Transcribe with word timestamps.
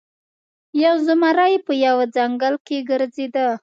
یو 0.83 0.95
زمری 1.07 1.53
په 1.65 1.73
یوه 1.85 2.05
ځنګل 2.15 2.55
کې 2.67 2.77
ګرځیده. 2.89 3.47